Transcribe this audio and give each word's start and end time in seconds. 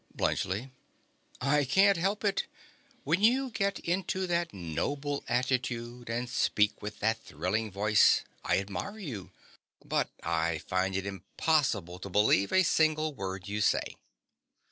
BLUNTSCHLI. 0.15 0.71
I 1.41 1.63
can't 1.63 1.95
help 1.95 2.23
it. 2.25 2.47
When 3.03 3.21
you 3.21 3.51
get 3.51 3.77
into 3.81 4.25
that 4.25 4.51
noble 4.51 5.23
attitude 5.27 6.09
and 6.09 6.27
speak 6.27 6.73
in 6.81 6.91
that 7.01 7.19
thrilling 7.21 7.69
voice, 7.71 8.23
I 8.43 8.57
admire 8.57 8.97
you; 8.97 9.29
but 9.85 10.09
I 10.23 10.57
find 10.57 10.95
it 10.95 11.05
impossible 11.05 11.99
to 11.99 12.09
believe 12.09 12.51
a 12.51 12.63
single 12.63 13.13
word 13.13 13.47
you 13.47 13.61
say. 13.61 13.95